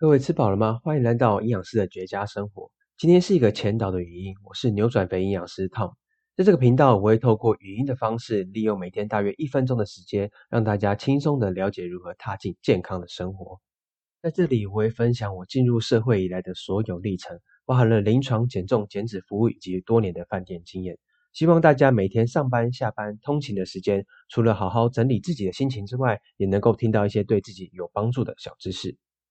[0.00, 0.80] 各位吃饱了吗？
[0.82, 2.70] 欢迎来到营养师的绝佳生活。
[2.96, 5.92] 今天是一个前导的语音，我是扭转肥营养师 Tom。
[6.34, 13.60] 在这个频道，我会透过语音的方式，利用每天大约一分钟的时间，让大家轻松的了解如何踏进健康的生活。
[14.22, 20.96] 在这里，我会分享我进入社会以来的所有历程，包含了临床减重、减脂服务以及多年的饭店经验。
[21.34, 28.96] 希望大家每天上班、下班、通勤的时间，除了好好整理自己的心情之外，也能够听到一些对自己有帮助的小知识。